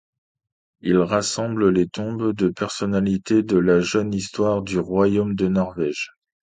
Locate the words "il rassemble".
0.79-1.69